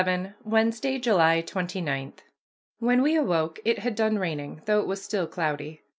VII 0.03 0.31
WEDNESDAY, 0.43 0.97
JULY 0.97 1.41
29 1.43 2.13
When 2.79 3.03
we 3.03 3.15
awoke 3.15 3.59
it 3.63 3.77
had 3.77 3.93
done 3.93 4.17
raining, 4.17 4.63
though 4.65 4.79
it 4.79 4.87
was 4.87 4.99
still 5.03 5.27
cloudy. 5.27 5.83